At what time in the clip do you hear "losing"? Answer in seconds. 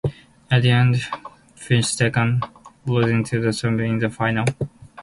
2.87-3.23